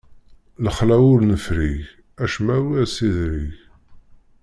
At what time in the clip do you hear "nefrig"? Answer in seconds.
1.29-1.81